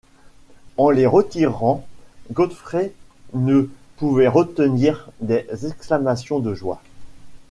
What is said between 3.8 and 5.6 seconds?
pouvait retenir des